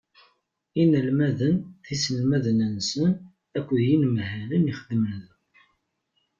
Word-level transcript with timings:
Inelmaden 0.81 1.55
d 1.83 1.85
yiselmaden-nsen 1.87 3.11
akked 3.57 3.77
yinemhalen 3.87 4.63
i 4.65 4.71
ixeddmen 4.73 5.17
da. 5.25 5.35